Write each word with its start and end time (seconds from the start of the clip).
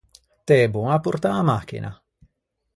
T’ê 0.45 0.59
bon 0.73 0.85
à 0.95 0.97
portâ 1.05 1.29
a 1.35 1.43
machina? 1.49 1.91